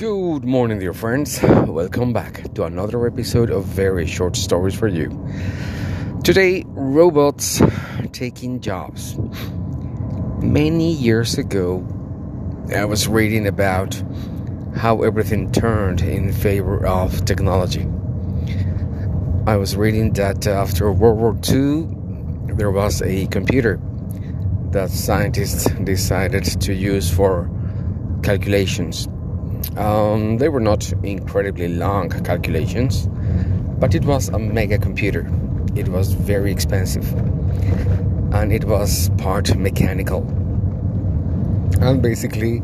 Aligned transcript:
Good 0.00 0.46
morning, 0.46 0.78
dear 0.78 0.94
friends. 0.94 1.42
Welcome 1.42 2.14
back 2.14 2.54
to 2.54 2.64
another 2.64 3.06
episode 3.06 3.50
of 3.50 3.66
Very 3.66 4.06
Short 4.06 4.34
Stories 4.34 4.74
for 4.74 4.88
You. 4.88 5.10
Today, 6.24 6.64
robots 6.68 7.60
taking 8.10 8.60
jobs. 8.60 9.18
Many 10.38 10.94
years 10.94 11.36
ago, 11.36 11.86
I 12.74 12.86
was 12.86 13.08
reading 13.08 13.46
about 13.46 14.02
how 14.74 15.02
everything 15.02 15.52
turned 15.52 16.00
in 16.00 16.32
favor 16.32 16.86
of 16.86 17.26
technology. 17.26 17.86
I 19.46 19.56
was 19.56 19.76
reading 19.76 20.14
that 20.14 20.46
after 20.46 20.90
World 20.90 21.18
War 21.18 21.38
II, 21.46 22.54
there 22.56 22.70
was 22.70 23.02
a 23.02 23.26
computer 23.26 23.78
that 24.70 24.88
scientists 24.88 25.70
decided 25.84 26.44
to 26.62 26.72
use 26.72 27.12
for 27.12 27.50
calculations 28.22 29.06
um, 29.76 30.38
they 30.38 30.48
were 30.48 30.60
not 30.60 30.92
incredibly 31.04 31.68
long 31.68 32.08
calculations, 32.08 33.08
but 33.78 33.94
it 33.94 34.04
was 34.04 34.28
a 34.28 34.38
mega 34.38 34.78
computer. 34.78 35.30
It 35.74 35.88
was 35.88 36.12
very 36.12 36.52
expensive 36.52 37.12
and 38.32 38.52
it 38.52 38.64
was 38.64 39.10
part 39.18 39.56
mechanical. 39.56 40.22
And 41.80 42.02
basically, 42.02 42.62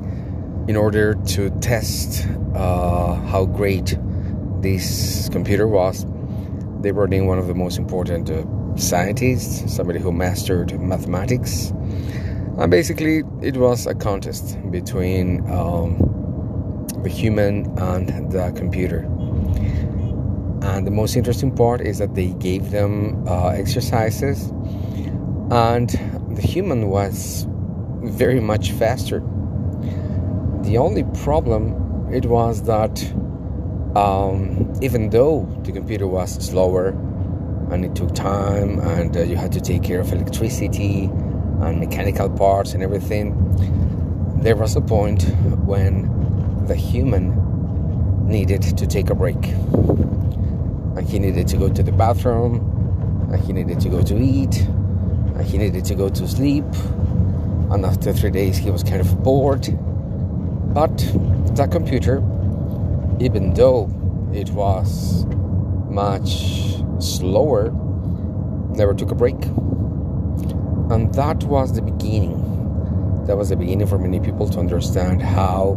in 0.69 0.77
order 0.77 1.15
to 1.15 1.51
test 1.61 2.27
uh, 2.55 3.15
how 3.15 3.47
great 3.47 3.97
this 4.61 5.29
computer 5.31 5.67
was, 5.67 6.05
they 6.81 6.91
brought 6.91 7.13
in 7.13 7.27
one 7.27 7.39
of 7.39 7.47
the 7.47 7.55
most 7.55 7.79
important 7.79 8.31
uh, 8.31 8.45
scientists, 8.77 9.75
somebody 9.75 9.99
who 9.99 10.13
mastered 10.13 10.79
mathematics. 10.81 11.73
And 12.59 12.71
basically, 12.71 13.23
it 13.43 13.57
was 13.57 13.87
a 13.87 13.95
contest 13.95 14.59
between 14.71 15.49
um, 15.51 16.26
the 17.07 17.13
human 17.13 17.67
and 17.79 18.33
the 18.33 18.51
computer. 18.57 19.01
And 20.63 20.85
the 20.85 20.91
most 20.91 21.15
interesting 21.15 21.55
part 21.55 21.81
is 21.81 21.99
that 21.99 22.17
they 22.17 22.31
gave 22.33 22.73
them 22.73 23.25
uh, 23.29 23.51
exercises, 23.51 24.51
and 25.53 25.89
the 26.35 26.43
human 26.43 26.89
was 26.89 27.47
very 28.03 28.41
much 28.41 28.73
faster. 28.73 29.21
The 30.63 30.79
only 30.79 31.05
problem 31.23 31.63
it 32.13 32.27
was 32.27 32.65
that 32.65 32.95
um, 33.95 34.73
even 34.83 35.11
though 35.11 35.47
the 35.63 35.71
computer 35.71 36.09
was 36.09 36.45
slower 36.45 36.89
and 37.71 37.85
it 37.85 37.95
took 37.95 38.15
time 38.17 38.81
and 38.81 39.17
uh, 39.17 39.23
you 39.23 39.37
had 39.37 39.53
to 39.53 39.61
take 39.61 39.85
care 39.85 40.01
of 40.01 40.13
electricity 40.13 41.05
and 41.61 41.79
mechanical 41.79 42.29
parts 42.29 42.75
and 42.75 42.83
everything, 42.83 43.33
there 44.43 44.57
was 44.57 44.75
a 44.75 44.81
point 44.81 45.23
when 45.65 46.17
the 46.67 46.75
human 46.75 48.27
needed 48.29 48.63
to 48.63 48.87
take 48.87 49.11
a 49.11 49.15
break. 49.15 49.45
And 50.97 51.09
he 51.09 51.19
needed 51.19 51.47
to 51.49 51.57
go 51.57 51.69
to 51.69 51.83
the 51.83 51.93
bathroom, 51.93 53.29
and 53.33 53.43
he 53.45 53.53
needed 53.53 53.81
to 53.81 53.89
go 53.89 54.03
to 54.03 54.17
eat, 54.19 54.57
and 54.61 55.43
he 55.43 55.59
needed 55.59 55.85
to 55.87 55.95
go 55.95 56.09
to 56.09 56.27
sleep. 56.27 56.65
And 57.71 57.85
after 57.85 58.13
three 58.13 58.31
days, 58.31 58.57
he 58.57 58.71
was 58.71 58.83
kind 58.83 59.01
of 59.01 59.23
bored. 59.23 59.67
But 60.75 60.97
the 61.57 61.69
computer, 61.71 62.19
even 63.21 63.55
though 63.55 63.91
it 64.33 64.51
was 64.51 65.25
much 65.89 66.77
slower, 66.99 67.71
never 68.75 68.95
took 68.95 69.11
a 69.11 69.15
break. 69.15 69.43
And 70.91 71.13
that 71.15 71.45
was 71.45 71.75
the 71.75 71.83
beginning. 71.83 72.43
That 73.27 73.37
was 73.37 73.49
the 73.49 73.57
beginning 73.57 73.87
for 73.87 73.99
many 73.99 74.21
people 74.21 74.49
to 74.51 74.59
understand 74.59 75.23
how 75.23 75.77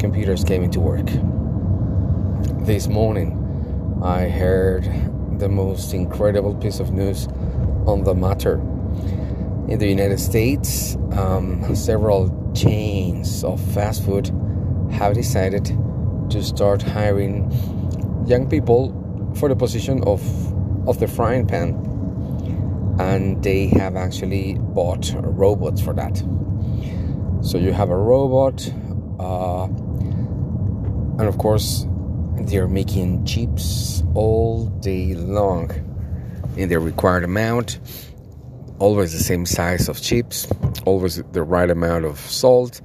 computers 0.00 0.42
came 0.44 0.62
into 0.62 0.80
work. 0.80 1.06
This 2.64 2.88
morning, 2.88 3.36
I 4.02 4.30
heard 4.30 4.84
the 5.38 5.48
most 5.48 5.92
incredible 5.92 6.54
piece 6.54 6.80
of 6.80 6.90
news 6.90 7.26
on 7.86 8.04
the 8.04 8.14
matter. 8.14 8.54
In 9.68 9.78
the 9.78 9.86
United 9.86 10.18
States, 10.18 10.96
um, 11.12 11.76
several 11.76 12.30
chains 12.54 13.44
of 13.44 13.60
fast 13.74 14.02
food 14.02 14.28
have 14.90 15.12
decided 15.12 15.66
to 16.30 16.42
start 16.42 16.80
hiring 16.80 17.52
young 18.26 18.48
people 18.48 18.96
for 19.36 19.50
the 19.50 19.56
position 19.56 20.02
of 20.04 20.22
of 20.88 20.98
the 20.98 21.06
frying 21.06 21.46
pan, 21.46 21.74
and 22.98 23.42
they 23.42 23.66
have 23.66 23.96
actually 23.96 24.54
bought 24.58 25.14
robots 25.18 25.82
for 25.82 25.92
that. 25.92 26.16
So 27.42 27.58
you 27.58 27.72
have 27.72 27.90
a 27.90 27.96
robot. 27.96 28.72
Uh, 29.18 29.68
and 31.20 31.28
of 31.28 31.38
course 31.38 31.86
they're 32.48 32.68
making 32.68 33.24
chips 33.26 34.02
all 34.14 34.66
day 34.80 35.14
long. 35.14 35.70
In 36.56 36.68
the 36.68 36.78
required 36.78 37.24
amount 37.24 37.78
always 38.78 39.12
the 39.12 39.22
same 39.22 39.44
size 39.44 39.88
of 39.88 40.00
chips 40.00 40.48
always 40.86 41.22
the 41.32 41.42
right 41.42 41.70
amount 41.70 42.06
of 42.06 42.18
salt. 42.18 42.80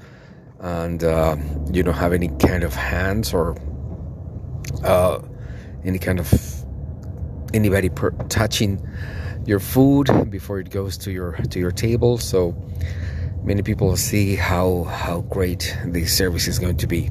And 0.59 1.03
uh, 1.03 1.37
you 1.71 1.83
don't 1.83 1.95
have 1.95 2.13
any 2.13 2.27
kind 2.39 2.63
of 2.63 2.73
hands 2.73 3.33
or 3.33 3.55
uh, 4.83 5.21
any 5.83 5.99
kind 5.99 6.19
of 6.19 6.33
anybody 7.53 7.89
per- 7.89 8.11
touching 8.29 8.85
your 9.45 9.59
food 9.59 10.09
before 10.29 10.59
it 10.59 10.69
goes 10.69 10.97
to 10.97 11.11
your 11.11 11.33
to 11.33 11.59
your 11.59 11.71
table. 11.71 12.17
So 12.17 12.55
many 13.43 13.61
people 13.61 13.95
see 13.95 14.35
how 14.35 14.83
how 14.85 15.21
great 15.21 15.77
the 15.85 16.05
service 16.05 16.47
is 16.47 16.59
going 16.59 16.77
to 16.77 16.87
be 16.87 17.09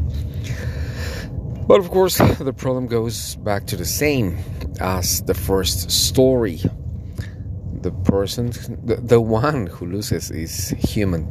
but 1.67 1.81
of 1.81 1.91
course, 1.91 2.19
the 2.19 2.53
problem 2.53 2.87
goes 2.87 3.37
back 3.37 3.67
to 3.67 3.77
the 3.77 3.85
same 3.85 4.39
as 4.81 5.23
the 5.23 5.35
first 5.35 5.91
story. 5.91 6.61
The 7.81 7.91
person, 7.91 8.51
the, 8.85 8.97
the 8.97 9.21
one 9.21 9.67
who 9.67 9.87
loses 9.87 10.31
is 10.31 10.71
human. 10.79 11.31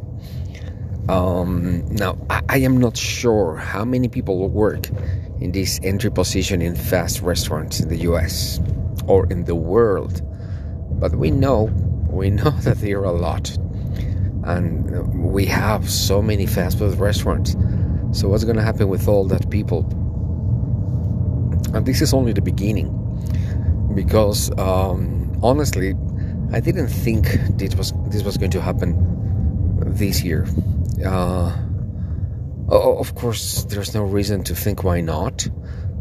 Um, 1.08 1.84
now, 1.86 2.16
I, 2.30 2.40
I 2.48 2.58
am 2.58 2.78
not 2.78 2.96
sure 2.96 3.56
how 3.56 3.84
many 3.84 4.08
people 4.08 4.48
work 4.48 4.88
in 5.40 5.52
this 5.52 5.78
entry 5.82 6.10
position 6.10 6.62
in 6.62 6.74
fast 6.74 7.20
restaurants 7.20 7.80
in 7.80 7.88
the 7.88 7.98
US 8.10 8.60
or 9.06 9.26
in 9.30 9.44
the 9.44 9.54
world, 9.54 10.22
but 10.98 11.14
we 11.16 11.30
know, 11.30 11.64
we 12.08 12.30
know 12.30 12.50
that 12.62 12.78
there 12.78 13.00
are 13.00 13.04
a 13.04 13.12
lot. 13.12 13.50
And 14.44 15.22
we 15.32 15.46
have 15.46 15.90
so 15.90 16.20
many 16.20 16.46
fast 16.46 16.78
food 16.78 16.98
restaurants. 16.98 17.52
So, 18.12 18.28
what's 18.28 18.44
going 18.44 18.56
to 18.56 18.62
happen 18.62 18.88
with 18.88 19.08
all 19.08 19.26
that 19.28 19.48
people? 19.50 20.03
And 21.74 21.84
this 21.84 22.00
is 22.00 22.14
only 22.14 22.32
the 22.32 22.42
beginning 22.42 22.88
because 23.94 24.50
um, 24.58 25.38
honestly, 25.42 25.94
I 26.52 26.60
didn't 26.60 26.88
think 26.88 27.26
this 27.58 27.74
was 27.74 27.92
this 28.06 28.22
was 28.22 28.36
going 28.36 28.52
to 28.52 28.60
happen 28.60 28.94
this 29.80 30.22
year. 30.22 30.46
Uh, 31.04 31.52
of 32.68 33.14
course, 33.14 33.64
there's 33.64 33.94
no 33.94 34.04
reason 34.04 34.44
to 34.44 34.54
think 34.54 34.84
why 34.84 35.00
not, 35.00 35.48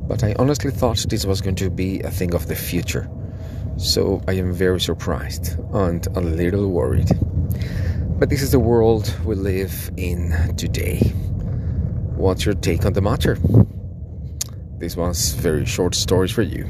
but 0.07 0.23
I 0.23 0.35
honestly 0.37 0.71
thought 0.71 1.05
this 1.09 1.25
was 1.25 1.41
going 1.41 1.55
to 1.55 1.69
be 1.69 2.01
a 2.01 2.11
thing 2.11 2.33
of 2.33 2.47
the 2.47 2.55
future. 2.55 3.09
So 3.77 4.21
I 4.27 4.33
am 4.33 4.53
very 4.53 4.79
surprised 4.79 5.57
and 5.73 6.05
a 6.15 6.21
little 6.21 6.69
worried. 6.69 7.09
But 8.19 8.29
this 8.29 8.41
is 8.41 8.51
the 8.51 8.59
world 8.59 9.13
we 9.25 9.35
live 9.35 9.91
in 9.97 10.55
today. 10.55 10.99
What's 12.15 12.45
your 12.45 12.55
take 12.55 12.85
on 12.85 12.93
the 12.93 13.01
matter? 13.01 13.37
This 14.83 14.97
was 14.97 15.31
very 15.35 15.63
short 15.63 15.95
stories 15.95 16.31
for 16.31 16.41
you. 16.41 16.67